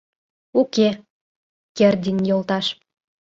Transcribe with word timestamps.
—Уке, 0.61 0.89
Кердин 1.77 2.17
йолташ!.. 2.29 2.65